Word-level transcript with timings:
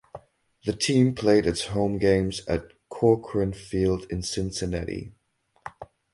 The 0.65 0.73
team 0.73 1.13
played 1.13 1.45
its 1.45 1.65
home 1.67 1.99
games 1.99 2.41
at 2.47 2.65
Corcoran 2.89 3.53
Field 3.53 4.07
in 4.09 4.23
Cincinnati. 4.23 5.11